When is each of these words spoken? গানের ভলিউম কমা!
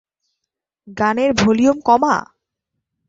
গানের 0.97 1.31
ভলিউম 1.33 1.77
কমা! 1.87 2.15